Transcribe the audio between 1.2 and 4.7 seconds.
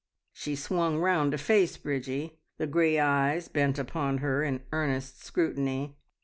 to face Bridgie, the grey eyes bent upon her in